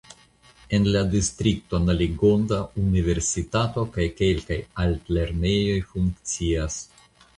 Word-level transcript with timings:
En 0.75 0.85
la 0.93 1.01
distrikto 1.09 1.81
Naligonda 1.89 2.59
universitato 2.85 3.83
kaj 3.99 4.09
kelkaj 4.23 4.59
altlernejoj 4.85 5.79
funkcias. 5.95 6.81